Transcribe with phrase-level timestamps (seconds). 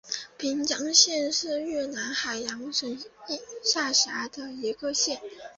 [0.35, 2.97] 平江县是越南海阳省
[3.63, 5.21] 下辖的一个县。